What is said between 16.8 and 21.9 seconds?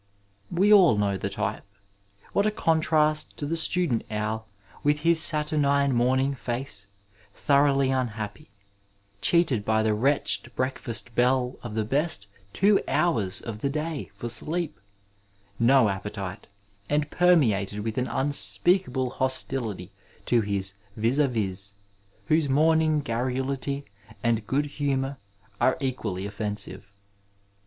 and permeated with an unspeakable hostility to his vis d vis,